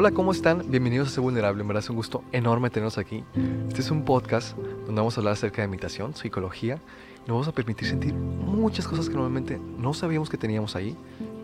Hola, 0.00 0.12
¿cómo 0.12 0.30
están? 0.30 0.62
Bienvenidos 0.70 1.08
a 1.08 1.10
Ser 1.10 1.22
Vulnerable. 1.22 1.60
En 1.60 1.66
verdad 1.66 1.82
es 1.82 1.90
un 1.90 1.96
gusto 1.96 2.22
enorme 2.30 2.70
tenerlos 2.70 2.98
aquí. 2.98 3.24
Este 3.66 3.80
es 3.80 3.90
un 3.90 4.04
podcast 4.04 4.56
donde 4.56 4.92
vamos 4.92 5.16
a 5.16 5.20
hablar 5.20 5.32
acerca 5.32 5.60
de 5.60 5.66
meditación, 5.66 6.14
psicología. 6.14 6.76
Nos 7.26 7.30
vamos 7.30 7.48
a 7.48 7.52
permitir 7.52 7.88
sentir 7.88 8.14
muchas 8.14 8.86
cosas 8.86 9.08
que 9.08 9.16
normalmente 9.16 9.58
no 9.76 9.92
sabíamos 9.94 10.30
que 10.30 10.36
teníamos 10.36 10.76
ahí, 10.76 10.96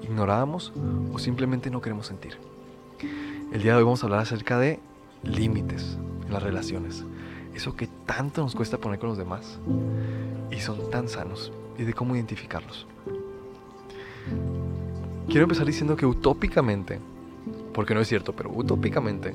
ignorábamos 0.04 0.72
o 1.12 1.18
simplemente 1.18 1.68
no 1.68 1.80
queremos 1.80 2.06
sentir. 2.06 2.38
El 3.52 3.60
día 3.60 3.72
de 3.72 3.78
hoy 3.78 3.82
vamos 3.82 4.04
a 4.04 4.06
hablar 4.06 4.20
acerca 4.20 4.56
de 4.60 4.78
límites 5.24 5.98
en 6.24 6.32
las 6.32 6.40
relaciones. 6.40 7.04
Eso 7.56 7.74
que 7.74 7.88
tanto 8.06 8.40
nos 8.40 8.54
cuesta 8.54 8.78
poner 8.78 9.00
con 9.00 9.08
los 9.08 9.18
demás 9.18 9.58
y 10.52 10.60
son 10.60 10.92
tan 10.92 11.08
sanos 11.08 11.50
y 11.76 11.82
de 11.82 11.92
cómo 11.92 12.14
identificarlos. 12.14 12.86
Quiero 15.26 15.42
empezar 15.42 15.66
diciendo 15.66 15.96
que 15.96 16.06
utópicamente 16.06 17.00
porque 17.74 17.94
no 17.94 18.00
es 18.00 18.08
cierto, 18.08 18.32
pero 18.32 18.50
utópicamente, 18.50 19.34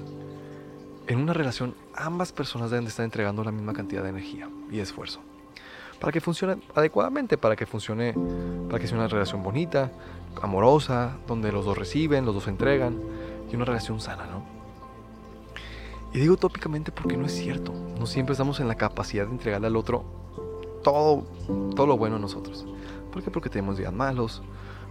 en 1.08 1.20
una 1.20 1.34
relación 1.34 1.76
ambas 1.94 2.32
personas 2.32 2.72
deben 2.72 2.86
de 2.86 2.90
estar 2.90 3.04
entregando 3.04 3.44
la 3.44 3.52
misma 3.52 3.74
cantidad 3.74 4.02
de 4.02 4.10
energía 4.10 4.50
y 4.72 4.80
esfuerzo. 4.80 5.20
Para 6.00 6.14
que 6.14 6.22
funcione 6.22 6.58
adecuadamente, 6.74 7.38
para 7.38 7.56
que 7.56 7.66
funcione, 7.66 8.16
para 8.70 8.80
que 8.80 8.88
sea 8.88 8.98
una 8.98 9.08
relación 9.08 9.44
bonita, 9.44 9.92
amorosa, 10.42 11.18
donde 11.28 11.52
los 11.52 11.66
dos 11.66 11.78
reciben, 11.78 12.26
los 12.26 12.34
dos 12.34 12.48
entregan, 12.48 12.98
y 13.52 13.56
una 13.56 13.66
relación 13.66 14.00
sana, 14.00 14.26
¿no? 14.26 14.44
Y 16.14 16.20
digo 16.20 16.36
utópicamente 16.36 16.92
porque 16.92 17.18
no 17.18 17.26
es 17.26 17.36
cierto. 17.36 17.74
No 18.00 18.06
siempre 18.06 18.34
estamos 18.34 18.60
en 18.60 18.68
la 18.68 18.76
capacidad 18.76 19.26
de 19.26 19.32
entregarle 19.32 19.68
al 19.68 19.76
otro 19.76 20.06
todo, 20.84 21.24
todo 21.76 21.86
lo 21.86 21.98
bueno 21.98 22.16
a 22.16 22.20
nosotros. 22.20 22.66
¿Por 23.12 23.22
qué? 23.22 23.30
Porque 23.30 23.50
tenemos 23.50 23.78
días 23.78 23.94
malos, 23.94 24.42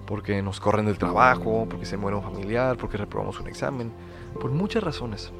porque 0.08 0.40
nos 0.40 0.58
corren 0.58 0.86
del 0.86 0.96
trabajo, 0.96 1.66
porque 1.68 1.84
se 1.84 1.98
muere 1.98 2.16
un 2.16 2.22
familiar, 2.22 2.78
porque 2.78 2.96
reprobamos 2.96 3.38
un 3.40 3.46
examen, 3.46 3.92
por 4.40 4.50
muchas 4.50 4.82
razones. 4.82 5.30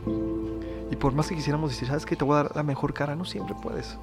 Y 0.91 0.97
por 0.97 1.15
más 1.15 1.27
que 1.27 1.35
quisiéramos 1.35 1.71
decir, 1.71 1.89
¿sabes 1.89 2.05
qué? 2.05 2.17
Te 2.17 2.23
voy 2.23 2.35
a 2.35 2.43
dar 2.43 2.53
la 2.55 2.63
mejor 2.63 2.93
cara, 2.93 3.17
no 3.17 3.25
siempre 3.25 3.57
puedes. 3.63 3.97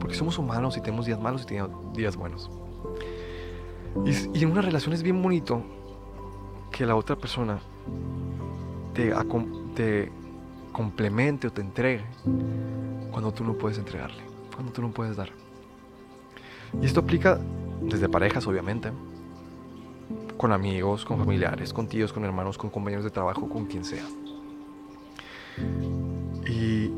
Porque 0.00 0.14
somos 0.14 0.38
humanos 0.38 0.78
y 0.78 0.80
tenemos 0.80 1.04
días 1.04 1.20
malos 1.20 1.42
y 1.42 1.46
tenemos 1.46 1.70
días 1.92 2.16
buenos. 2.16 2.50
Y, 4.06 4.42
en 4.42 4.50
una 4.50 4.62
relación 4.62 4.94
es 4.94 5.02
bien 5.02 5.22
bonito 5.22 5.62
que 6.70 6.86
la 6.86 6.96
otra 6.96 7.16
persona 7.16 7.58
te, 8.94 9.14
te 9.74 10.10
complemente 10.72 11.46
o 11.46 11.52
te 11.52 11.60
entregue 11.60 12.06
cuando 13.10 13.32
tú 13.32 13.44
no 13.44 13.52
puedes 13.52 13.76
entregarle, 13.76 14.22
cuando 14.54 14.72
tú 14.72 14.80
no 14.80 14.92
puedes 14.92 15.14
dar. 15.14 15.28
Y 16.80 16.86
esto 16.86 17.00
aplica 17.00 17.38
desde 17.82 18.08
parejas, 18.08 18.46
obviamente, 18.46 18.92
con 20.38 20.52
amigos, 20.52 21.04
con 21.04 21.18
familiares, 21.18 21.74
con 21.74 21.88
tíos, 21.88 22.12
con 22.12 22.24
hermanos, 22.24 22.56
con 22.56 22.70
compañeros 22.70 23.04
de 23.04 23.10
trabajo, 23.10 23.48
con 23.48 23.66
quien 23.66 23.84
sea. 23.84 24.04
Y 26.46 26.90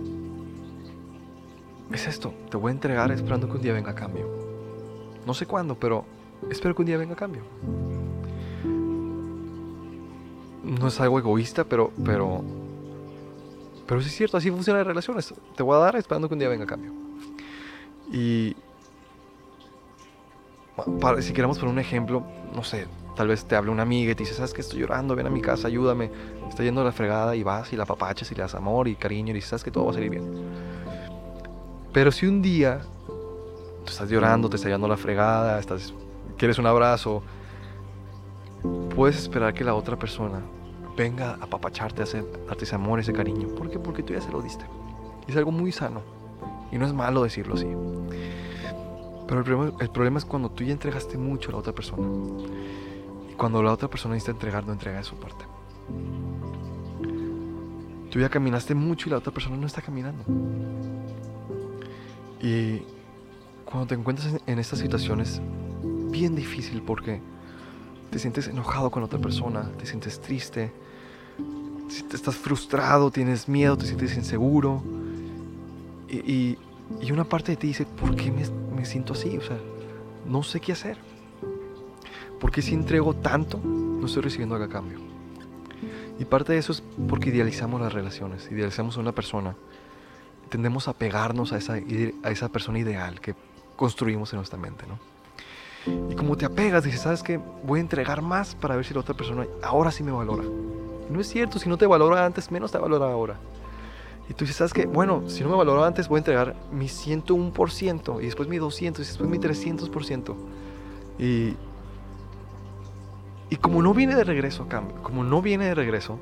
es 1.93 2.07
esto, 2.07 2.33
te 2.51 2.57
voy 2.57 2.71
a 2.71 2.73
entregar 2.75 3.11
esperando 3.11 3.49
que 3.49 3.57
un 3.57 3.63
día 3.63 3.73
venga 3.73 3.91
a 3.91 3.95
cambio. 3.95 4.29
No 5.27 5.35
sé 5.35 5.47
cuándo, 5.47 5.75
pero 5.75 6.05
espero 6.51 6.75
que 6.75 6.83
un 6.83 6.87
día 6.87 6.99
venga 6.99 7.15
a 7.15 7.17
cambio. 7.17 7.43
No 10.63 10.87
es 10.87 11.01
algo 11.01 11.19
egoísta, 11.19 11.65
pero, 11.65 11.91
pero, 12.05 12.45
pero 13.87 14.01
sí 14.03 14.09
es 14.09 14.15
cierto, 14.15 14.37
así 14.37 14.51
funcionan 14.51 14.81
las 14.81 14.87
relaciones. 14.87 15.35
Te 15.57 15.63
voy 15.63 15.77
a 15.77 15.79
dar 15.79 15.97
esperando 15.97 16.29
que 16.29 16.35
un 16.35 16.41
día 16.41 16.49
venga 16.49 16.65
a 16.65 16.69
cambio. 16.69 16.93
Y 18.13 18.55
si 21.21 21.33
queremos 21.33 21.59
poner 21.59 21.73
un 21.73 21.81
ejemplo, 21.81 22.23
no 22.55 22.63
sé, 22.63 22.87
Tal 23.17 23.29
vez 23.29 23.45
te 23.45 23.57
hable 23.57 23.71
una 23.71 23.83
amiga 23.83 24.13
y 24.13 24.15
te 24.15 24.23
dice, 24.23 24.35
¿sabes 24.35 24.53
que 24.53 24.61
estoy 24.61 24.81
llorando? 24.81 25.15
Ven 25.15 25.27
a 25.27 25.31
mi 25.31 25.41
casa, 25.41 25.69
ayúdame. 25.69 26.11
Está 26.49 26.63
yendo 26.63 26.83
la 26.85 26.93
fregada 26.93 27.37
y 27.37 27.43
vas 27.43 27.73
y 27.73 27.77
la 27.77 27.85
papachas 27.85 28.31
y 28.33 28.35
le 28.35 28.43
das 28.43 28.55
amor 28.55 28.89
y 28.89 28.97
cariño 28.97 29.31
y 29.31 29.35
dices, 29.35 29.51
¿sabes 29.51 29.65
que 29.65 29.71
todo 29.71 29.85
va 29.85 29.91
a 29.91 29.95
salir 29.95 30.11
bien? 30.11 30.25
Pero 31.93 32.13
si 32.13 32.27
un 32.27 32.41
día 32.41 32.81
tú 33.85 33.91
estás 33.91 34.09
llorando, 34.09 34.49
te 34.49 34.57
está 34.57 34.73
a 34.75 34.79
la 34.79 34.97
fregada, 34.97 35.59
estás, 35.59 35.93
quieres 36.39 36.59
un 36.59 36.67
abrazo, 36.67 37.23
puedes 38.95 39.19
esperar 39.19 39.55
que 39.55 39.65
la 39.65 39.75
otra 39.75 39.99
persona 39.99 40.41
venga 40.97 41.37
a 41.41 41.47
papacharte, 41.47 42.03
a 42.03 42.07
darte 42.47 42.65
ese 42.65 42.75
amor, 42.75 43.01
ese 43.01 43.13
cariño. 43.13 43.49
¿Por 43.49 43.71
qué? 43.71 43.79
Porque 43.79 44.03
tú 44.03 44.13
ya 44.13 44.21
se 44.21 44.31
lo 44.31 44.41
diste. 44.41 44.65
Es 45.27 45.37
algo 45.37 45.51
muy 45.51 45.73
sano. 45.73 46.03
Y 46.71 46.79
no 46.79 46.87
es 46.87 46.93
malo 46.93 47.23
decirlo 47.23 47.55
así. 47.55 47.67
Pero 49.27 49.41
el 49.41 49.45
problema, 49.45 49.73
el 49.81 49.91
problema 49.91 50.19
es 50.19 50.25
cuando 50.25 50.51
tú 50.51 50.65
ya 50.65 50.73
entregaste 50.73 51.19
mucho 51.19 51.51
a 51.51 51.53
la 51.53 51.59
otra 51.59 51.73
persona 51.73 52.07
cuando 53.41 53.63
la 53.63 53.73
otra 53.73 53.89
persona 53.89 54.13
necesita 54.13 54.33
entregar, 54.33 54.67
no 54.67 54.75
entrega 54.75 54.99
de 54.99 55.05
su 55.05 55.15
parte. 55.15 55.47
Tú 58.11 58.21
ya 58.21 58.29
caminaste 58.29 58.75
mucho 58.75 59.09
y 59.09 59.13
la 59.13 59.17
otra 59.17 59.33
persona 59.33 59.57
no 59.57 59.67
está 59.67 59.81
caminando. 59.81 60.23
Y 62.43 62.83
cuando 63.65 63.87
te 63.87 63.95
encuentras 63.95 64.37
en, 64.47 64.59
estas 64.59 64.81
situaciones, 64.81 65.41
bien 66.11 66.37
difícil 66.37 66.83
porque 66.83 67.23
te 68.11 68.19
sientes 68.19 68.47
enojado 68.47 68.91
con 68.91 69.01
la 69.01 69.07
otra 69.07 69.19
persona, 69.19 69.71
te 69.79 69.87
sientes 69.87 70.21
triste, 70.21 70.71
estás 72.13 72.37
frustrado, 72.37 73.11
tienes 73.11 73.49
miedo, 73.49 73.79
te 73.79 73.87
sientes 73.87 74.19
inseguro. 74.19 74.83
Y, 76.11 76.59
una 77.11 77.25
parte 77.25 77.53
de 77.53 77.57
ti 77.57 77.69
dice, 77.69 77.87
¿por 77.87 78.15
qué 78.17 78.31
me, 78.31 78.43
me 78.77 78.85
siento 78.85 79.15
así? 79.15 79.39
O 79.39 79.43
sea, 79.43 79.57
no 80.27 80.43
sé 80.43 80.61
qué 80.61 80.73
hacer. 80.73 81.10
Porque 82.41 82.63
si 82.63 82.75
entrego 82.75 83.15
tanto, 83.15 83.59
no 83.63 84.07
estoy 84.07 84.23
recibiendo 84.23 84.55
algo 84.55 84.67
a 84.67 84.71
cambio. 84.71 84.99
Y 86.19 86.25
parte 86.25 86.53
de 86.53 86.59
eso 86.59 86.73
es 86.73 86.83
porque 87.09 87.31
idealizamos 87.31 87.81
las 87.81 87.93
relaciones, 87.93 88.51
idealizamos 88.51 88.97
a 88.97 89.01
una 89.01 89.13
persona. 89.13 89.55
Tendemos 90.49 90.89
a 90.89 90.93
pegarnos 90.93 91.53
a 91.53 91.59
esa, 91.59 91.75
a 91.75 92.31
esa 92.31 92.49
persona 92.49 92.79
ideal 92.79 93.21
que 93.21 93.35
construimos 93.77 94.33
en 94.33 94.39
nuestra 94.39 94.59
mente, 94.59 94.85
¿no? 94.87 94.99
Y 96.11 96.15
como 96.15 96.37
te 96.37 96.45
apegas, 96.45 96.85
dices, 96.85 97.01
¿sabes 97.01 97.23
qué? 97.23 97.41
Voy 97.65 97.79
a 97.79 97.83
entregar 97.83 98.21
más 98.21 98.55
para 98.55 98.77
ver 98.77 98.85
si 98.85 98.93
la 98.93 99.01
otra 99.01 99.15
persona 99.15 99.47
ahora 99.63 99.91
sí 99.91 100.03
me 100.03 100.13
valora. 100.13 100.45
no 101.09 101.21
es 101.21 101.29
cierto, 101.29 101.59
si 101.59 101.69
no 101.69 101.79
te 101.79 101.87
valora 101.87 102.27
antes, 102.27 102.51
menos 102.51 102.71
te 102.71 102.79
valora 102.79 103.07
ahora. 103.07 103.37
Y 104.29 104.35
tú 104.35 104.45
dices, 104.45 104.57
¿sabes 104.57 104.73
qué? 104.73 104.87
Bueno, 104.87 105.25
si 105.29 105.43
no 105.43 105.49
me 105.49 105.57
valoró 105.57 105.83
antes, 105.85 106.07
voy 106.07 106.19
a 106.19 106.21
entregar 106.21 106.55
mi 106.71 106.87
101% 106.87 108.23
y 108.23 108.27
después 108.27 108.49
mi 108.49 108.59
200 108.59 109.05
y 109.05 109.09
después 109.09 109.29
mi 109.29 109.39
300%. 109.39 110.37
Y, 111.19 111.57
y 113.51 113.57
como 113.57 113.83
no 113.83 113.93
viene 113.93 114.15
de 114.15 114.23
regreso, 114.23 114.67
como 115.03 115.25
no 115.25 115.43
viene 115.43 115.67
de 115.67 115.75
regreso, 115.75 116.19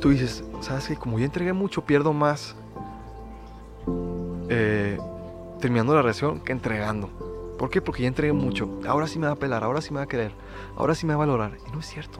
tú 0.00 0.10
dices, 0.10 0.44
¿sabes 0.60 0.86
qué? 0.86 0.96
Como 0.96 1.18
ya 1.18 1.24
entregué 1.24 1.54
mucho, 1.54 1.86
pierdo 1.86 2.12
más 2.12 2.54
eh, 4.50 4.98
terminando 5.58 5.94
la 5.94 6.02
relación 6.02 6.40
que 6.40 6.52
entregando. 6.52 7.08
¿Por 7.58 7.70
qué? 7.70 7.80
Porque 7.80 8.02
ya 8.02 8.08
entregué 8.08 8.34
mucho. 8.34 8.68
Ahora 8.86 9.06
sí 9.06 9.18
me 9.18 9.26
va 9.26 9.32
a 9.32 9.36
pelar, 9.36 9.64
ahora 9.64 9.80
sí 9.80 9.90
me 9.90 9.98
va 9.98 10.04
a 10.04 10.08
querer, 10.08 10.32
ahora 10.76 10.94
sí 10.94 11.06
me 11.06 11.14
va 11.14 11.22
a 11.22 11.26
valorar. 11.26 11.56
Y 11.66 11.72
no 11.72 11.80
es 11.80 11.86
cierto. 11.86 12.18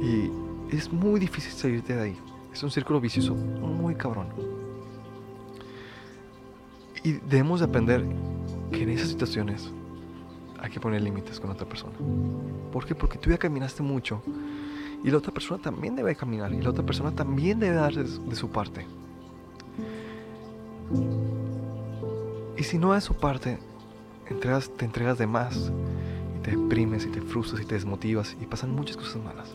Y 0.00 0.30
es 0.74 0.90
muy 0.90 1.20
difícil 1.20 1.52
salirte 1.52 1.94
de 1.94 2.02
ahí. 2.02 2.18
Es 2.50 2.62
un 2.62 2.70
círculo 2.70 2.98
vicioso 3.00 3.34
muy 3.34 3.94
cabrón. 3.94 4.28
Y 7.04 7.12
debemos 7.12 7.60
de 7.60 7.66
aprender 7.66 8.06
que 8.72 8.82
en 8.82 8.88
esas 8.88 9.08
situaciones 9.08 9.72
hay 10.60 10.70
que 10.70 10.80
poner 10.80 11.02
límites 11.02 11.40
con 11.40 11.50
otra 11.50 11.66
persona. 11.66 11.94
¿Por 12.72 12.84
qué? 12.84 12.94
Porque 12.94 13.18
tú 13.18 13.30
ya 13.30 13.38
caminaste 13.38 13.82
mucho 13.82 14.22
y 15.02 15.10
la 15.10 15.18
otra 15.18 15.32
persona 15.32 15.60
también 15.62 15.94
debe 15.94 16.14
caminar 16.16 16.52
y 16.52 16.60
la 16.60 16.70
otra 16.70 16.84
persona 16.84 17.12
también 17.12 17.60
debe 17.60 17.76
dar 17.76 17.94
de, 17.94 18.36
su 18.36 18.50
parte. 18.50 18.86
Y 22.56 22.62
si 22.64 22.78
no 22.78 22.92
da 22.92 23.00
su 23.00 23.14
parte, 23.14 23.58
entregas, 24.28 24.70
te 24.76 24.84
entregas 24.84 25.18
de 25.18 25.26
más 25.26 25.70
y 26.36 26.42
te 26.42 26.50
deprimes 26.52 27.06
y 27.06 27.08
te 27.08 27.20
frustras 27.20 27.62
y 27.62 27.64
te 27.64 27.74
desmotivas 27.74 28.36
y 28.40 28.46
pasan 28.46 28.70
muchas 28.70 28.96
cosas 28.96 29.22
malas. 29.22 29.54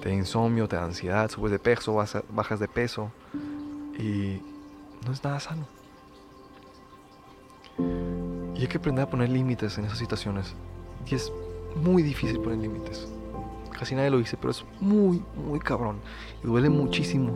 Te 0.00 0.08
da 0.08 0.14
insomnio, 0.14 0.66
te 0.66 0.76
da 0.76 0.84
ansiedad, 0.84 1.30
subes 1.30 1.52
de 1.52 1.60
peso, 1.60 1.94
bajas 2.30 2.58
de 2.58 2.66
peso 2.68 3.12
y 3.98 4.40
no 5.06 5.12
es 5.12 5.22
nada 5.22 5.38
sano. 5.38 5.81
Y 8.62 8.66
hay 8.66 8.68
que 8.68 8.78
aprender 8.78 9.02
a 9.02 9.10
poner 9.10 9.28
límites 9.28 9.76
en 9.76 9.86
esas 9.86 9.98
situaciones. 9.98 10.54
Y 11.10 11.16
es 11.16 11.32
muy 11.74 12.00
difícil 12.00 12.38
poner 12.38 12.60
límites. 12.60 13.08
Casi 13.76 13.96
nadie 13.96 14.08
lo 14.08 14.18
dice, 14.18 14.36
pero 14.36 14.52
es 14.52 14.64
muy, 14.78 15.20
muy 15.34 15.58
cabrón. 15.58 15.96
Y 16.44 16.46
duele 16.46 16.68
muchísimo. 16.68 17.32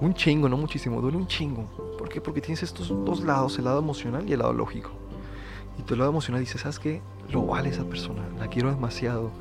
Un 0.00 0.14
chingo, 0.14 0.48
no 0.48 0.56
muchísimo, 0.56 1.02
duele 1.02 1.18
un 1.18 1.26
chingo. 1.26 1.64
¿Por 1.98 2.08
qué? 2.08 2.22
Porque 2.22 2.40
tienes 2.40 2.62
estos 2.62 2.88
dos 3.04 3.20
lados, 3.22 3.58
el 3.58 3.66
lado 3.66 3.80
emocional 3.80 4.26
y 4.26 4.32
el 4.32 4.38
lado 4.38 4.54
lógico. 4.54 4.88
Y 5.78 5.82
tu 5.82 5.94
lado 5.94 6.08
emocional 6.08 6.40
dice, 6.40 6.56
¿sabes 6.56 6.78
qué? 6.78 7.02
Lo 7.28 7.44
vale 7.44 7.68
esa 7.68 7.84
persona, 7.84 8.26
la 8.38 8.48
quiero 8.48 8.70
demasiado, 8.70 9.32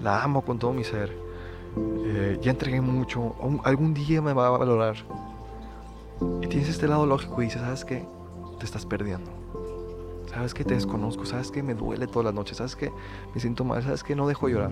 la 0.00 0.22
amo 0.22 0.42
con 0.42 0.60
todo 0.60 0.72
mi 0.72 0.84
ser. 0.84 1.18
Eh, 2.04 2.38
ya 2.40 2.52
entregué 2.52 2.80
mucho, 2.80 3.34
algún 3.64 3.92
día 3.92 4.22
me 4.22 4.34
va 4.34 4.46
a 4.46 4.50
valorar. 4.50 4.98
Y 6.40 6.46
tienes 6.46 6.68
este 6.68 6.86
lado 6.86 7.06
lógico 7.06 7.42
y 7.42 7.46
dices, 7.46 7.60
¿sabes 7.60 7.84
qué? 7.84 8.06
Te 8.60 8.64
estás 8.64 8.86
perdiendo 8.86 9.37
sabes 10.38 10.54
que 10.54 10.62
te 10.62 10.74
desconozco, 10.74 11.26
sabes 11.26 11.50
que 11.50 11.64
me 11.64 11.74
duele 11.74 12.06
todas 12.06 12.26
las 12.26 12.34
noches, 12.34 12.58
sabes 12.58 12.76
que 12.76 12.92
me 13.34 13.40
siento 13.40 13.64
mal, 13.64 13.82
sabes 13.82 14.04
que 14.04 14.14
no 14.14 14.28
dejo 14.28 14.48
llorar. 14.48 14.70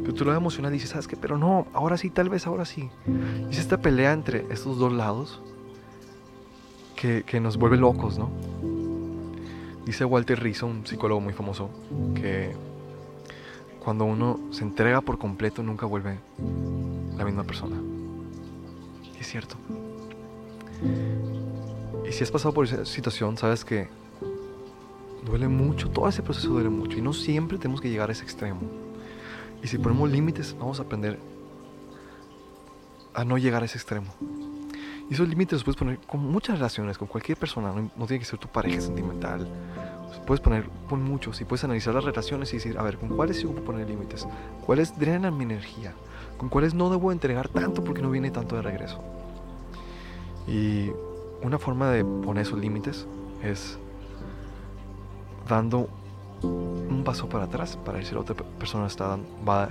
Pero 0.00 0.14
tú 0.14 0.24
lo 0.24 0.34
emocional 0.34 0.72
y 0.72 0.76
dices, 0.76 0.88
sabes 0.88 1.06
que, 1.06 1.18
pero 1.18 1.36
no, 1.36 1.66
ahora 1.74 1.98
sí, 1.98 2.08
tal 2.08 2.30
vez 2.30 2.46
ahora 2.46 2.64
sí. 2.64 2.88
Y 3.06 3.50
es 3.50 3.58
esta 3.58 3.76
pelea 3.76 4.14
entre 4.14 4.46
estos 4.50 4.78
dos 4.78 4.90
lados 4.90 5.42
que, 6.96 7.24
que 7.24 7.40
nos 7.40 7.58
vuelve 7.58 7.76
locos, 7.76 8.18
¿no? 8.18 8.30
Dice 9.84 10.06
Walter 10.06 10.42
Rizzo, 10.42 10.66
un 10.66 10.86
psicólogo 10.86 11.20
muy 11.20 11.34
famoso, 11.34 11.68
que 12.14 12.56
cuando 13.84 14.06
uno 14.06 14.40
se 14.50 14.64
entrega 14.64 15.02
por 15.02 15.18
completo 15.18 15.62
nunca 15.62 15.84
vuelve 15.84 16.20
la 17.18 17.24
misma 17.26 17.44
persona. 17.44 17.76
Y 19.14 19.20
es 19.20 19.26
cierto. 19.26 19.56
Y 22.08 22.12
si 22.12 22.24
has 22.24 22.30
pasado 22.30 22.54
por 22.54 22.64
esa 22.64 22.86
situación, 22.86 23.36
sabes 23.36 23.62
que 23.62 23.88
duele 25.24 25.48
mucho, 25.48 25.90
todo 25.90 26.08
ese 26.08 26.22
proceso 26.22 26.48
duele 26.48 26.68
mucho 26.68 26.98
y 26.98 27.02
no 27.02 27.12
siempre 27.12 27.58
tenemos 27.58 27.80
que 27.80 27.90
llegar 27.90 28.08
a 28.08 28.12
ese 28.12 28.24
extremo. 28.24 28.60
Y 29.62 29.66
si 29.66 29.78
ponemos 29.78 30.10
límites, 30.10 30.54
vamos 30.58 30.78
a 30.78 30.82
aprender 30.82 31.18
a 33.14 33.24
no 33.24 33.38
llegar 33.38 33.62
a 33.62 33.64
ese 33.64 33.78
extremo. 33.78 34.12
Y 35.08 35.14
esos 35.14 35.28
límites 35.28 35.54
los 35.54 35.64
puedes 35.64 35.78
poner 35.78 35.98
con 36.06 36.20
muchas 36.20 36.58
relaciones, 36.58 36.98
con 36.98 37.08
cualquier 37.08 37.38
persona, 37.38 37.72
no, 37.72 38.06
tiene 38.06 38.20
que 38.20 38.24
ser 38.24 38.38
tu 38.38 38.48
pareja 38.48 38.80
sentimental. 38.80 39.46
Puedes 40.26 40.40
poner 40.40 40.68
con 40.88 41.02
muchos 41.02 41.40
y 41.40 41.44
puedes 41.44 41.64
analizar 41.64 41.94
las 41.94 42.04
relaciones 42.04 42.52
y 42.52 42.56
decir, 42.56 42.78
a 42.78 42.82
ver, 42.82 42.98
¿con 42.98 43.10
cuáles 43.10 43.38
sí 43.38 43.46
puedo 43.46 43.64
poner 43.64 43.88
límites? 43.88 44.26
¿Cuáles 44.64 44.98
drenan 44.98 45.36
mi 45.36 45.44
energía? 45.44 45.92
¿Con 46.38 46.48
cuáles 46.48 46.74
no 46.74 46.88
debo 46.88 47.12
entregar 47.12 47.48
tanto 47.48 47.84
porque 47.84 48.00
no 48.00 48.10
viene 48.10 48.30
tanto 48.30 48.56
de 48.56 48.62
regreso? 48.62 49.02
Y 50.46 50.90
una 51.42 51.58
forma 51.58 51.90
de 51.90 52.04
poner 52.04 52.42
esos 52.42 52.58
límites 52.58 53.06
es 53.42 53.78
dando 55.48 55.88
un 56.42 57.02
paso 57.04 57.28
para 57.28 57.44
atrás 57.44 57.76
para 57.84 57.98
ver 57.98 58.06
si 58.06 58.14
la 58.14 58.20
otra 58.20 58.34
persona 58.34 58.86
está, 58.86 59.18
va 59.46 59.70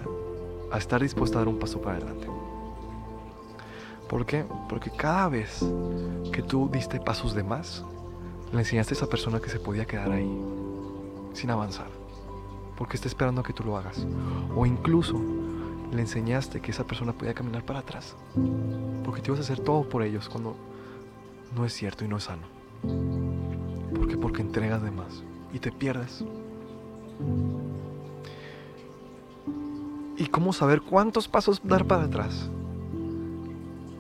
a 0.72 0.78
estar 0.78 1.02
dispuesta 1.02 1.38
a 1.38 1.42
dar 1.42 1.48
un 1.48 1.60
paso 1.60 1.82
para 1.82 1.98
adelante. 1.98 2.28
¿Por 4.08 4.26
qué? 4.26 4.46
Porque 4.70 4.92
cada 4.92 5.30
vez 5.30 5.66
que 6.32 6.42
tú 6.42 6.70
diste 6.72 7.00
pasos 7.00 7.34
de 7.34 7.44
más, 7.44 7.84
le 8.52 8.60
enseñaste 8.60 8.94
a 8.94 8.98
esa 8.98 9.08
persona 9.08 9.40
que 9.40 9.50
se 9.50 9.60
podía 9.60 9.86
quedar 9.86 10.12
ahí, 10.12 10.30
sin 11.34 11.50
avanzar, 11.50 11.88
porque 12.78 12.96
está 12.96 13.08
esperando 13.08 13.42
a 13.42 13.44
que 13.44 13.54
tú 13.54 13.64
lo 13.64 13.78
hagas. 13.78 14.06
O 14.56 14.66
incluso 14.66 15.20
le 15.92 16.02
enseñaste 16.02 16.60
que 16.60 16.72
esa 16.72 16.86
persona 16.86 17.14
podía 17.14 17.34
caminar 17.34 17.64
para 17.66 17.80
atrás, 17.80 18.16
porque 19.04 19.22
te 19.22 19.30
ibas 19.30 19.40
a 19.40 19.44
hacer 19.44 19.60
todo 19.60 19.88
por 19.88 20.04
ellos 20.04 20.30
cuando 20.30 20.56
no 21.56 21.66
es 21.66 21.74
cierto 21.74 22.06
y 22.06 22.08
no 22.08 22.18
es 22.18 22.26
sano. 22.26 22.44
¿Por 23.96 24.08
qué? 24.08 24.18
Porque 24.18 24.42
entregas 24.42 24.84
de 24.84 24.92
más 24.92 25.24
y 25.54 25.60
te 25.60 25.72
pierdes. 25.72 26.26
¿Y 30.18 30.26
cómo 30.28 30.52
saber 30.52 30.82
cuántos 30.82 31.28
pasos 31.28 31.62
dar 31.64 31.86
para 31.86 32.04
atrás? 32.04 32.50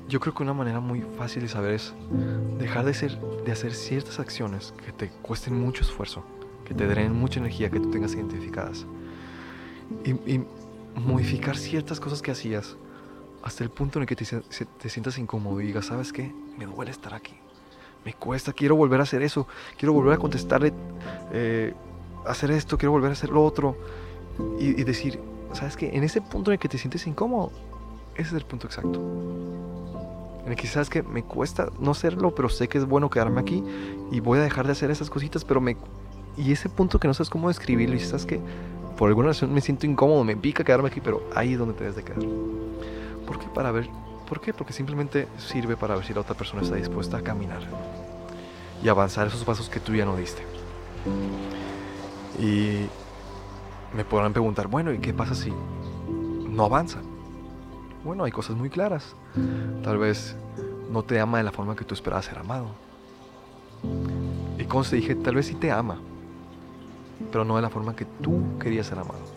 Yo 0.09 0.19
creo 0.19 0.33
que 0.33 0.43
una 0.43 0.53
manera 0.53 0.79
muy 0.79 1.01
fácil 1.17 1.43
de 1.43 1.49
saber 1.49 1.73
es 1.73 1.93
dejar 2.59 2.85
de, 2.85 3.51
hacer 3.51 3.73
ciertas 3.73 4.19
acciones 4.19 4.73
que 4.85 4.91
te 4.91 5.09
cuesten 5.09 5.59
mucho 5.59 5.83
esfuerzo, 5.83 6.23
que 6.65 6.73
te 6.73 6.85
drenen 6.85 7.13
mucha 7.13 7.39
energía, 7.39 7.69
que 7.69 7.79
tú 7.79 7.89
tengas 7.89 8.13
identificadas. 8.13 8.85
Y, 10.05 10.41
modificar 10.93 11.57
ciertas 11.57 11.99
cosas 11.99 12.21
que 12.21 12.29
hacías 12.29 12.77
hasta 13.41 13.63
el 13.63 13.71
punto 13.71 13.97
en 13.97 14.03
el 14.03 14.07
que 14.07 14.15
te, 14.15 14.25
te 14.25 14.89
sientas 14.89 15.17
incómodo 15.17 15.59
y 15.59 15.65
digas, 15.65 15.87
¿sabes 15.87 16.13
qué? 16.13 16.31
Me 16.55 16.67
duele 16.67 16.91
estar 16.91 17.15
aquí. 17.15 17.33
Me 18.05 18.13
cuesta, 18.13 18.53
quiero 18.53 18.75
volver 18.75 18.99
a 18.99 19.03
hacer 19.03 19.21
eso, 19.21 19.47
quiero 19.77 19.93
volver 19.93 20.13
a 20.13 20.17
contestarle, 20.17 20.73
eh, 21.31 21.73
hacer 22.25 22.51
esto, 22.51 22.77
quiero 22.77 22.91
volver 22.91 23.09
a 23.09 23.13
hacer 23.13 23.29
lo 23.29 23.43
otro. 23.43 23.77
Y, 24.59 24.83
decir, 24.83 25.19
¿sabes 25.53 25.77
qué? 25.77 25.95
En 25.95 26.03
ese 26.03 26.19
punto 26.19 26.49
en 26.49 26.53
el 26.53 26.59
que 26.59 26.67
te 26.67 26.77
sientes 26.77 27.05
incómodo, 27.05 27.51
ese 28.15 28.29
es 28.29 28.33
el 28.33 28.45
punto 28.45 28.65
exacto 28.65 28.99
en 30.45 30.51
el 30.51 30.57
que 30.57 30.67
sabes 30.67 30.89
que 30.89 31.03
me 31.03 31.23
cuesta 31.23 31.69
no 31.79 31.93
serlo, 31.93 32.35
pero 32.35 32.49
sé 32.49 32.67
que 32.67 32.77
es 32.77 32.85
bueno 32.85 33.09
quedarme 33.09 33.39
aquí 33.39 33.63
y 34.11 34.19
voy 34.19 34.39
a 34.39 34.41
dejar 34.41 34.65
de 34.65 34.73
hacer 34.73 34.91
esas 34.91 35.09
cositas, 35.09 35.45
pero 35.45 35.61
me... 35.61 35.77
Y 36.35 36.51
ese 36.51 36.67
punto 36.67 36.99
que 36.99 37.07
no 37.07 37.13
sabes 37.13 37.29
cómo 37.29 37.47
describirlo 37.47 37.95
y 37.95 37.99
sabes 37.99 38.25
que 38.25 38.41
por 38.97 39.07
alguna 39.07 39.29
razón 39.29 39.53
me 39.53 39.61
siento 39.61 39.85
incómodo, 39.85 40.23
me 40.23 40.35
pica 40.35 40.63
quedarme 40.63 40.89
aquí, 40.89 40.99
pero 40.99 41.23
ahí 41.35 41.53
es 41.53 41.59
donde 41.59 41.75
te 41.75 41.81
debes 41.81 41.95
de 41.95 42.03
quedar. 42.03 42.19
¿Por 43.25 43.39
qué? 43.39 43.47
Para 43.53 43.71
ver... 43.71 43.89
¿Por 44.27 44.41
qué? 44.41 44.53
Porque 44.53 44.73
simplemente 44.73 45.27
sirve 45.37 45.77
para 45.77 45.95
ver 45.95 46.05
si 46.05 46.13
la 46.13 46.21
otra 46.21 46.35
persona 46.35 46.61
está 46.61 46.75
dispuesta 46.75 47.17
a 47.17 47.21
caminar 47.21 47.61
y 48.83 48.89
avanzar 48.89 49.27
esos 49.27 49.43
pasos 49.43 49.69
que 49.69 49.79
tú 49.79 49.93
ya 49.93 50.05
no 50.05 50.15
diste. 50.15 50.43
Y 52.39 52.87
me 53.95 54.03
podrán 54.05 54.33
preguntar, 54.33 54.67
bueno, 54.67 54.91
¿y 54.91 54.99
qué 54.99 55.13
pasa 55.13 55.35
si 55.35 55.53
no 56.49 56.65
avanza? 56.65 56.99
Bueno, 58.03 58.23
hay 58.23 58.31
cosas 58.31 58.55
muy 58.55 58.69
claras. 58.69 59.15
Tal 59.83 59.97
vez 59.97 60.35
no 60.89 61.03
te 61.03 61.19
ama 61.19 61.37
de 61.37 61.43
la 61.43 61.51
forma 61.51 61.75
que 61.75 61.85
tú 61.85 61.93
esperabas 61.93 62.25
ser 62.25 62.37
amado. 62.37 62.67
Y 64.57 64.65
como 64.65 64.83
te 64.83 64.95
dije, 64.97 65.15
tal 65.15 65.35
vez 65.35 65.47
sí 65.47 65.55
te 65.55 65.71
ama, 65.71 65.99
pero 67.31 67.45
no 67.45 67.55
de 67.55 67.61
la 67.61 67.69
forma 67.69 67.95
que 67.95 68.05
tú 68.05 68.41
querías 68.59 68.87
ser 68.87 68.99
amado. 68.99 69.32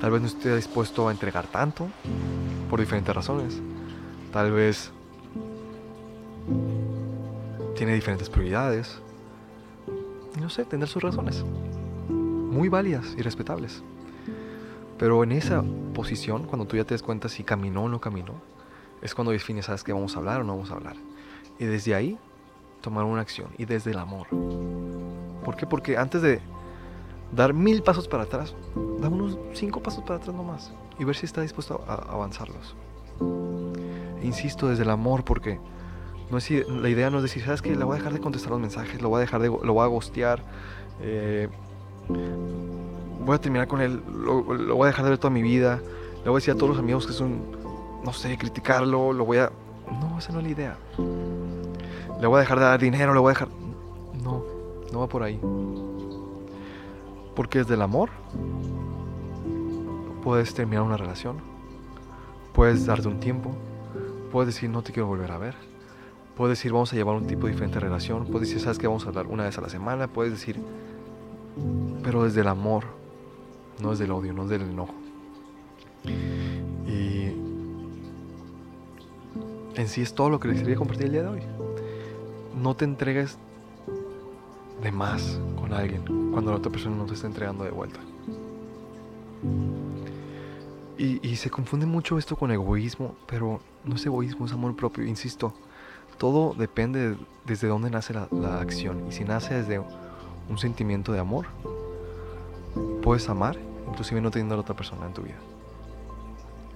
Tal 0.00 0.10
vez 0.10 0.20
no 0.20 0.26
esté 0.26 0.54
dispuesto 0.54 1.08
a 1.08 1.12
entregar 1.12 1.46
tanto 1.46 1.88
por 2.68 2.80
diferentes 2.80 3.14
razones. 3.14 3.60
Tal 4.32 4.52
vez 4.52 4.92
tiene 7.76 7.94
diferentes 7.94 8.28
prioridades. 8.28 9.00
No 10.40 10.50
sé, 10.50 10.64
tener 10.64 10.88
sus 10.88 11.02
razones. 11.02 11.44
Muy 12.08 12.68
válidas 12.68 13.14
y 13.16 13.22
respetables. 13.22 13.82
Pero 14.98 15.22
en 15.24 15.32
esa 15.32 15.64
posición, 15.94 16.44
cuando 16.44 16.66
tú 16.66 16.76
ya 16.76 16.84
te 16.84 16.94
das 16.94 17.02
cuenta 17.02 17.28
si 17.28 17.42
caminó 17.42 17.84
o 17.84 17.88
no 17.88 18.00
caminó, 18.00 18.34
es 19.00 19.14
cuando 19.14 19.32
defines, 19.32 19.66
sabes 19.66 19.82
que 19.82 19.92
vamos 19.94 20.14
a 20.14 20.18
hablar 20.18 20.42
o 20.42 20.44
no 20.44 20.54
vamos 20.54 20.70
a 20.70 20.74
hablar. 20.74 20.96
Y 21.58 21.64
desde 21.64 21.94
ahí, 21.94 22.18
tomar 22.82 23.04
una 23.04 23.22
acción. 23.22 23.48
Y 23.56 23.64
desde 23.64 23.92
el 23.92 23.98
amor. 23.98 24.26
¿Por 25.44 25.56
qué? 25.56 25.66
Porque 25.66 25.96
antes 25.96 26.20
de 26.20 26.40
dar 27.32 27.52
mil 27.54 27.82
pasos 27.82 28.08
para 28.08 28.24
atrás, 28.24 28.54
da 29.00 29.08
unos 29.08 29.38
cinco 29.54 29.82
pasos 29.82 30.02
para 30.04 30.16
atrás 30.16 30.34
nomás. 30.34 30.72
Y 30.98 31.04
ver 31.04 31.16
si 31.16 31.26
está 31.26 31.40
dispuesto 31.40 31.82
a 31.86 31.94
avanzarlos. 31.94 32.76
E 34.20 34.26
insisto, 34.26 34.68
desde 34.68 34.82
el 34.82 34.90
amor, 34.90 35.24
porque 35.24 35.58
no 36.30 36.38
es, 36.38 36.50
la 36.68 36.88
idea 36.88 37.10
no 37.10 37.18
es 37.18 37.24
decir, 37.24 37.44
¿sabes 37.44 37.62
qué? 37.62 37.74
Le 37.74 37.84
voy 37.84 37.94
a 37.94 37.98
dejar 37.98 38.12
de 38.12 38.20
contestar 38.20 38.50
los 38.50 38.60
mensajes, 38.60 39.00
lo 39.00 39.08
voy 39.08 39.18
a 39.18 39.20
dejar 39.20 39.40
de, 39.40 39.48
lo 39.48 39.72
voy 39.72 39.84
a 39.84 39.86
gostear. 39.86 40.42
Eh, 41.00 41.48
voy 42.08 43.34
a 43.34 43.40
terminar 43.40 43.68
con 43.68 43.80
él, 43.80 44.02
lo, 44.12 44.42
voy 44.42 44.84
a 44.84 44.86
dejar 44.86 45.04
de 45.04 45.10
ver 45.10 45.18
toda 45.18 45.32
mi 45.32 45.42
vida, 45.42 45.80
le 46.22 46.30
voy 46.30 46.34
a 46.34 46.40
decir 46.40 46.54
a 46.54 46.56
todos 46.56 46.70
los 46.70 46.78
amigos 46.78 47.06
que 47.06 47.12
son, 47.12 47.40
no 48.04 48.12
sé, 48.12 48.36
criticarlo, 48.36 49.12
lo 49.12 49.24
voy 49.24 49.38
a... 49.38 49.50
No, 50.00 50.18
esa 50.18 50.32
no 50.32 50.38
es 50.38 50.44
la 50.44 50.50
idea. 50.50 50.76
Le 52.20 52.26
voy 52.26 52.36
a 52.36 52.40
dejar 52.40 52.58
de 52.58 52.64
dar 52.64 52.80
dinero, 52.80 53.14
le 53.14 53.20
voy 53.20 53.30
a 53.30 53.34
dejar... 53.34 53.48
No, 54.22 54.44
no 54.92 55.00
va 55.00 55.08
por 55.08 55.22
ahí. 55.22 55.40
Porque 57.40 57.60
desde 57.60 57.72
el 57.72 57.80
amor. 57.80 58.10
Puedes 60.22 60.52
terminar 60.52 60.82
una 60.82 60.98
relación, 60.98 61.38
puedes 62.52 62.84
darte 62.84 63.08
un 63.08 63.18
tiempo, 63.18 63.52
puedes 64.30 64.54
decir 64.54 64.68
no 64.68 64.82
te 64.82 64.92
quiero 64.92 65.06
volver 65.06 65.32
a 65.32 65.38
ver, 65.38 65.54
puedes 66.36 66.58
decir 66.58 66.70
vamos 66.70 66.92
a 66.92 66.96
llevar 66.96 67.16
un 67.16 67.26
tipo 67.26 67.46
diferente 67.46 67.76
de 67.76 67.80
relación, 67.80 68.26
puedes 68.26 68.46
decir 68.46 68.62
sabes 68.62 68.78
que 68.78 68.86
vamos 68.86 69.06
a 69.06 69.08
hablar 69.08 69.26
una 69.26 69.44
vez 69.44 69.56
a 69.56 69.62
la 69.62 69.70
semana, 69.70 70.06
puedes 70.06 70.32
decir, 70.34 70.60
pero 72.02 72.24
desde 72.24 72.42
el 72.42 72.48
amor, 72.48 72.84
no 73.82 73.94
es 73.94 73.98
del 73.98 74.10
odio, 74.10 74.34
no 74.34 74.42
es 74.42 74.50
del 74.50 74.60
enojo. 74.60 74.94
Y 76.04 77.32
en 79.76 79.88
sí 79.88 80.02
es 80.02 80.12
todo 80.12 80.28
lo 80.28 80.38
que 80.38 80.48
les 80.48 80.60
quería 80.60 80.76
compartir 80.76 81.06
el 81.06 81.12
día 81.12 81.22
de 81.22 81.28
hoy. 81.28 81.42
No 82.62 82.76
te 82.76 82.84
entregues 82.84 83.38
de 84.82 84.92
más 84.92 85.40
con 85.58 85.72
alguien 85.72 86.02
cuando 86.32 86.50
la 86.50 86.58
otra 86.58 86.70
persona 86.70 86.96
no 86.96 87.06
te 87.06 87.14
está 87.14 87.26
entregando 87.26 87.64
de 87.64 87.70
vuelta. 87.70 88.00
Y, 90.98 91.36
se 91.36 91.48
confunde 91.48 91.86
mucho 91.86 92.18
esto 92.18 92.36
con 92.36 92.50
egoísmo, 92.50 93.14
pero 93.26 93.60
no 93.84 93.94
es 93.94 94.04
egoísmo, 94.04 94.44
es 94.44 94.52
amor 94.52 94.76
propio. 94.76 95.02
Insisto, 95.06 95.54
todo 96.18 96.54
depende 96.54 97.16
desde 97.46 97.68
dónde 97.68 97.88
nace 97.88 98.12
la, 98.12 98.28
la 98.30 98.60
acción. 98.60 99.06
Y 99.08 99.12
si 99.12 99.24
nace 99.24 99.54
desde 99.54 99.78
un 99.78 100.58
sentimiento 100.58 101.12
de 101.12 101.20
amor, 101.20 101.46
puedes 103.00 103.30
amar 103.30 103.56
inclusive 103.90 104.20
no 104.20 104.30
teniendo 104.30 104.54
a 104.54 104.58
la 104.58 104.62
otra 104.62 104.76
persona 104.76 105.06
en 105.06 105.12
tu 105.12 105.22
vida. 105.22 105.38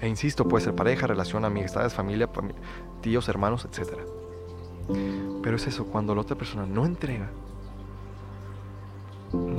E 0.01 0.09
insisto, 0.09 0.47
puede 0.47 0.65
ser 0.65 0.75
pareja, 0.75 1.07
relación, 1.07 1.45
amistades, 1.45 1.95
familia, 1.95 2.29
tíos, 3.01 3.29
hermanos, 3.29 3.65
etc. 3.65 3.99
Pero 5.43 5.57
es 5.57 5.67
eso, 5.67 5.87
cuando 5.87 6.15
la 6.15 6.21
otra 6.21 6.37
persona 6.37 6.67
no 6.67 6.85
entrega, 6.85 7.31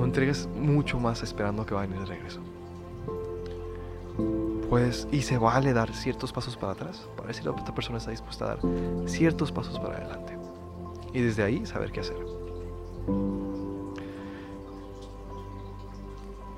entregues 0.05 0.47
mucho 0.55 0.99
más 0.99 1.23
esperando 1.23 1.65
que 1.65 1.73
vaya 1.73 1.85
a 1.85 1.87
venir 1.87 2.07
de 2.07 2.15
regreso. 2.15 2.41
Pues, 4.69 5.07
y 5.11 5.21
se 5.21 5.37
vale 5.37 5.73
dar 5.73 5.93
ciertos 5.93 6.33
pasos 6.33 6.57
para 6.57 6.73
atrás 6.73 7.07
para 7.15 7.27
ver 7.27 7.35
si 7.35 7.43
la 7.43 7.51
otra 7.51 7.73
persona 7.73 7.97
está 7.97 8.11
dispuesta 8.11 8.45
a 8.45 8.47
dar 8.55 8.59
ciertos 9.07 9.51
pasos 9.51 9.79
para 9.79 9.97
adelante. 9.97 10.37
Y 11.13 11.21
desde 11.21 11.43
ahí 11.43 11.65
saber 11.65 11.91
qué 11.91 12.01
hacer. 12.01 12.17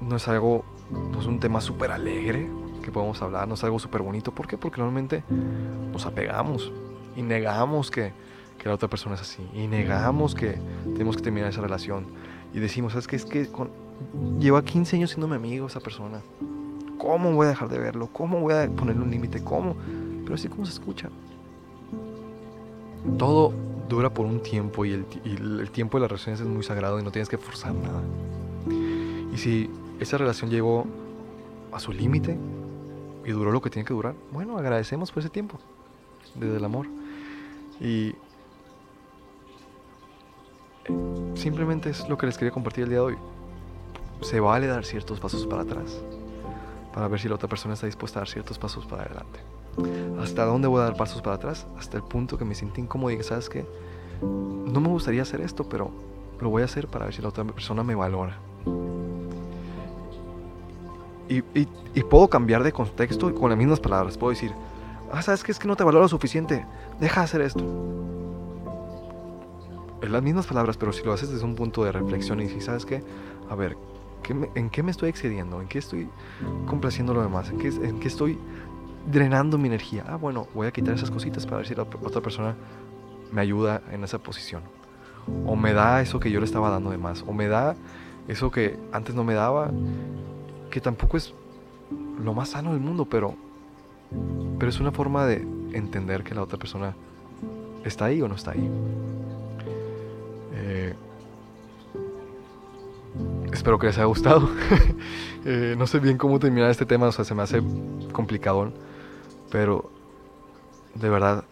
no 0.08 0.16
es 0.16 0.28
algo, 0.28 0.64
no 0.92 1.20
es 1.20 1.26
un 1.26 1.40
tema 1.40 1.62
súper 1.62 1.92
alegre 1.92 2.50
que 2.82 2.92
podemos 2.92 3.22
hablar, 3.22 3.48
no 3.48 3.56
es 3.56 3.64
algo 3.64 3.80
súper 3.80 4.02
bonito. 4.02 4.32
¿Por 4.32 4.48
qué? 4.48 4.58
Porque 4.58 4.80
normalmente 4.80 5.24
nos 5.92 6.06
apegamos 6.06 6.72
y 7.16 7.22
negamos 7.22 7.92
que, 7.92 8.14
que, 8.58 8.70
la 8.70 8.76
otra 8.76 8.88
persona 8.88 9.16
es 9.16 9.22
así. 9.22 9.48
Y 9.54 9.68
negamos 9.68 10.34
que 10.34 10.60
tenemos 10.84 11.18
que 11.18 11.24
terminar 11.24 11.50
esa 11.50 11.62
relación. 11.62 12.06
Y 12.54 12.60
decimos, 12.60 12.94
¿sabes 12.94 13.08
qué? 13.08 13.16
Es 13.16 13.26
que 13.26 13.48
con, 13.48 13.70
lleva 14.40 14.64
15 14.64 14.96
años 14.96 15.12
siendo 15.12 15.28
mi 15.28 15.36
amigo 15.36 15.68
esa 15.68 15.80
persona. 15.80 16.22
¿Cómo 16.98 17.32
voy 17.34 17.46
a 17.46 17.50
dejar 17.50 17.70
de 17.70 17.78
verlo? 17.78 18.10
¿Cómo 18.12 18.40
voy 18.40 18.54
a 18.54 18.70
ponerle 18.70 19.04
un 19.04 19.12
límite? 19.12 19.44
¿Cómo? 19.44 19.76
Pero 20.24 20.36
así 20.36 20.48
como 20.48 20.66
se 20.66 20.74
escucha. 20.74 21.10
Todo 23.18 23.54
dura 23.88 24.10
por 24.10 24.26
un 24.26 24.42
tiempo 24.42 24.84
y 24.86 24.92
el, 24.92 25.06
y 25.24 25.36
el 25.36 25.70
tiempo 25.72 25.98
de 25.98 26.02
las 26.02 26.12
relaciones 26.12 26.42
es 26.42 26.48
muy 26.48 26.64
sagrado 26.64 27.00
y 27.00 27.04
no 27.04 27.12
tienes 27.12 27.30
que 27.30 27.38
forzar 27.38 27.74
nada. 27.74 28.02
Y 29.34 29.38
si 29.38 29.70
esa 30.00 30.18
relación 30.18 30.50
llegó 30.50 30.86
a 31.72 31.80
su 31.80 31.92
límite 31.92 32.38
y 33.26 33.32
duró 33.32 33.52
lo 33.52 33.62
que 33.62 33.70
tiene 33.70 33.86
que 33.86 33.94
durar, 33.94 34.16
bueno, 34.32 34.58
agradecemos 34.58 35.12
por 35.12 35.22
ese 35.22 35.30
tiempo, 35.30 35.60
desde 36.36 36.58
el 36.58 36.66
amor. 36.66 36.88
Y 37.80 38.16
simplemente 41.36 41.90
es 41.90 42.08
lo 42.10 42.18
que 42.18 42.26
les 42.26 42.38
quería 42.38 42.52
compartir 42.52 42.86
el 42.86 42.90
día 42.90 43.00
de 43.00 43.06
hoy. 43.06 43.18
Se 44.22 44.40
vale 44.40 44.68
dar 44.68 44.86
ciertos 44.86 45.20
pasos 45.20 45.46
para 45.46 45.62
atrás 45.62 46.02
para 46.98 47.08
ver 47.10 47.20
si 47.20 47.30
la 47.30 47.36
otra 47.36 47.48
persona 47.48 47.76
está 47.76 47.86
dispuesta 47.86 48.18
a 48.18 48.22
dar 48.22 48.28
ciertos 48.28 48.58
pasos 48.58 48.88
para 48.88 49.04
adelante. 49.04 49.40
¿Hasta 50.20 50.46
dónde 50.46 50.68
voy 50.68 50.82
a 50.82 50.86
dar 50.86 50.96
pasos 50.96 51.22
para 51.22 51.36
atrás? 51.36 51.68
Hasta 51.78 51.96
el 51.96 52.02
punto 52.02 52.40
que 52.40 52.44
me 52.44 52.56
siento 52.56 52.82
incómodo 52.82 53.12
y 53.12 53.18
que, 53.18 53.24
¿sabes 53.24 53.50
qué? 53.50 53.68
No 54.20 54.82
me 54.82 54.88
gustaría 54.88 55.22
hacer 55.22 55.42
esto, 55.42 55.70
pero 55.70 55.92
lo 56.42 56.50
voy 56.50 56.64
a 56.64 56.66
hacer 56.66 56.88
para 56.88 57.06
ver 57.06 57.14
si 57.14 57.22
la 57.22 57.28
otra 57.28 57.44
persona 57.44 57.84
me 57.84 57.94
valora. 57.94 58.40
Y, 61.30 61.44
puedo 62.02 62.28
cambiar 62.30 62.64
de 62.64 62.72
contexto 62.72 63.32
con 63.36 63.52
las 63.52 63.60
mismas 63.60 63.80
palabras. 63.80 64.18
Puedo 64.18 64.32
decir, 64.32 64.52
ah, 65.12 65.22
¿sabes 65.22 65.44
qué? 65.44 65.52
Es 65.52 65.60
que 65.60 65.68
no 65.68 65.76
te 65.76 65.84
valora 65.84 66.08
suficiente. 66.08 66.66
Deja 67.00 67.22
de 67.22 67.26
hacer 67.26 67.42
esto. 67.42 67.64
En 70.02 70.12
las 70.12 70.22
mismas 70.22 70.46
palabras, 70.46 70.78
pero 70.78 70.94
si 70.94 71.04
lo 71.04 71.14
haces 71.14 71.30
desde 71.30 71.46
un 71.46 71.56
punto 71.56 71.84
de 71.84 71.92
reflexión 71.92 72.40
y 72.40 72.50
si 72.50 72.62
¿sabes 72.62 72.86
qué? 72.86 73.04
A 73.50 73.56
ver, 73.56 73.78
¿en 74.56 74.70
qué 74.70 74.84
me 74.84 74.92
estoy 74.92 75.10
excediendo? 75.10 75.62
¿En 75.62 75.68
qué 75.68 75.80
estoy 75.80 76.10
complaciendo 76.68 77.14
lo 77.14 77.22
demás? 77.22 77.50
¿En 77.50 77.58
qué, 77.58 77.70
¿En 77.70 78.00
qué 78.00 78.08
estoy 78.08 78.38
drenando 79.12 79.58
mi 79.58 79.68
energía? 79.68 80.04
Ah, 80.08 80.16
bueno, 80.16 80.48
voy 80.54 80.68
a 80.68 80.72
quitar 80.72 80.94
esas 80.94 81.10
cositas 81.10 81.46
para 81.46 81.58
ver 81.58 81.68
si 81.68 81.76
la 81.76 81.84
otra 81.84 82.22
persona 82.22 82.56
me 83.32 83.42
ayuda 83.42 83.82
en 83.92 84.04
esa 84.04 84.20
posición. 84.20 84.62
O 85.46 85.56
me 85.56 85.74
da 85.74 86.02
eso 86.02 86.20
que 86.20 86.32
yo 86.32 86.40
le 86.40 86.46
estaba 86.46 86.70
dando 86.70 86.90
de 86.90 86.98
más. 86.98 87.24
O 87.28 87.34
me 87.34 87.48
da 87.48 87.76
eso 88.28 88.52
que 88.52 88.78
antes 88.92 89.16
no 89.16 89.24
me 89.24 89.34
daba. 89.34 89.72
Que 90.70 90.80
tampoco 90.80 91.18
es 91.18 91.34
lo 92.24 92.34
más 92.34 92.50
sano 92.50 92.72
del 92.72 92.82
mundo, 92.82 93.06
pero, 93.06 93.36
pero 94.60 94.70
es 94.70 94.80
una 94.80 94.92
forma 94.92 95.26
de 95.26 95.46
entender 95.74 96.24
que 96.24 96.36
la 96.36 96.44
otra 96.44 96.58
persona 96.58 96.96
está 97.84 98.06
ahí 98.06 98.22
o 98.22 98.28
no 98.28 98.36
está 98.36 98.52
ahí. 98.52 98.70
Eh, 100.58 100.96
espero 103.54 103.78
que 103.80 103.88
les 103.88 103.98
haya 103.98 104.06
gustado. 104.06 104.50
Eh, 105.50 105.76
no 105.78 105.88
sé 105.88 106.00
bien 106.00 106.18
cómo 106.18 106.40
terminar 106.40 106.70
este 106.70 106.86
tema, 106.86 107.08
o 107.08 107.12
sea, 107.14 107.24
se 107.24 107.34
me 107.34 107.42
hace 107.42 107.62
complicado. 108.12 108.74
Pero 109.50 109.90
de 110.94 111.10
verdad, 111.10 111.46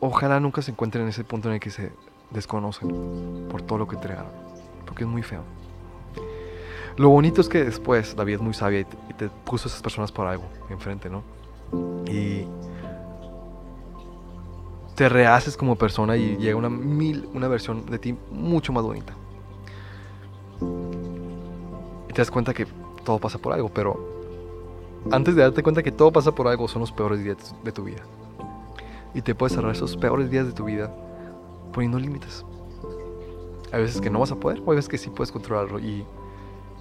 ojalá 0.00 0.40
nunca 0.40 0.62
se 0.62 0.70
encuentren 0.70 1.02
en 1.02 1.10
ese 1.10 1.22
punto 1.22 1.48
en 1.48 1.54
el 1.54 1.60
que 1.60 1.68
se 1.70 1.92
desconocen 2.30 3.46
por 3.50 3.60
todo 3.60 3.76
lo 3.78 3.86
que 3.86 3.96
entregaron. 3.96 4.30
Porque 4.86 5.04
es 5.04 5.10
muy 5.10 5.22
feo. 5.22 5.42
Lo 6.96 7.08
bonito 7.10 7.40
es 7.40 7.48
que 7.48 7.64
después 7.64 8.16
David 8.16 8.34
es 8.34 8.40
muy 8.40 8.54
sabia 8.54 8.80
y 8.80 9.14
te, 9.14 9.28
puso 9.28 9.66
a 9.66 9.68
esas 9.68 9.82
personas 9.82 10.12
por 10.12 10.26
algo 10.26 10.44
enfrente, 10.70 11.10
¿no? 11.10 11.22
Y 12.06 12.46
te 15.02 15.08
rehaces 15.08 15.56
como 15.56 15.74
persona 15.74 16.16
y 16.16 16.36
llega 16.36 16.54
una 16.54 16.70
mil, 16.70 17.28
una 17.34 17.48
versión 17.48 17.86
de 17.86 17.98
ti 17.98 18.14
mucho 18.30 18.72
más 18.72 18.84
bonita. 18.84 19.12
Y 22.08 22.12
te 22.12 22.18
das 22.18 22.30
cuenta 22.30 22.54
que 22.54 22.68
todo 23.02 23.18
pasa 23.18 23.38
por 23.38 23.52
algo, 23.52 23.68
pero 23.68 23.98
antes 25.10 25.34
de 25.34 25.42
darte 25.42 25.60
cuenta 25.64 25.82
que 25.82 25.90
todo 25.90 26.12
pasa 26.12 26.32
por 26.32 26.46
algo, 26.46 26.68
son 26.68 26.82
los 26.82 26.92
peores 26.92 27.20
días 27.24 27.52
de 27.64 27.72
tu 27.72 27.82
vida. 27.82 28.02
Y 29.12 29.22
te 29.22 29.34
puedes 29.34 29.56
cerrar 29.56 29.72
esos 29.72 29.96
peores 29.96 30.30
días 30.30 30.46
de 30.46 30.52
tu 30.52 30.66
vida 30.66 30.94
poniendo 31.72 31.98
límites. 31.98 32.44
Hay 33.72 33.82
veces 33.82 34.00
que 34.00 34.08
no 34.08 34.20
vas 34.20 34.30
a 34.30 34.36
poder, 34.36 34.62
o 34.64 34.70
hay 34.70 34.76
veces 34.76 34.88
que 34.88 34.98
sí 34.98 35.10
puedes 35.10 35.32
controlarlo. 35.32 35.80
Y 35.80 36.06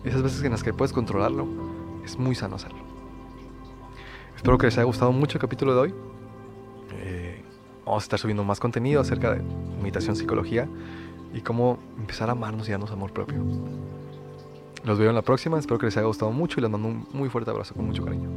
esas 0.04 0.22
veces 0.22 0.44
en 0.44 0.52
las 0.52 0.62
que 0.62 0.76
puedes 0.76 0.94
controlarlo, 0.94 1.48
es 2.06 2.20
muy 2.20 2.36
sano 2.36 2.58
hacerlo. 2.58 2.84
Espero 4.36 4.60
que 4.60 4.68
les 4.68 4.78
haya 4.78 4.86
gustado 4.86 5.12
mucho 5.12 5.40
el 5.40 5.42
capítulo 5.42 5.74
de 5.74 5.80
hoy. 5.80 5.96
Vamos 7.92 8.04
a 8.04 8.06
estar 8.06 8.20
subiendo 8.20 8.46
más 8.46 8.62
contenido 8.62 9.02
acerca 9.02 9.34
de 9.34 9.42
meditación, 9.82 10.16
psicología 10.16 10.66
y 11.34 11.42
cómo 11.42 11.78
empezar 12.00 12.30
a 12.30 12.32
amarnos 12.32 12.70
y 12.70 12.72
darnos 12.72 12.90
amor 12.90 13.12
propio. 13.12 13.44
Los 14.86 14.98
veo 14.98 15.10
en 15.10 15.16
la 15.16 15.24
próxima, 15.24 15.60
espero 15.60 15.78
que 15.78 15.88
les 15.88 15.98
haya 15.98 16.08
gustado 16.08 16.32
mucho 16.32 16.62
y 16.62 16.62
les 16.62 16.72
mando 16.72 16.88
un 16.88 17.06
muy 17.12 17.28
fuerte 17.28 17.52
abrazo 17.52 17.74
con 17.74 17.86
mucho 17.86 18.06
cariño. 18.06 18.30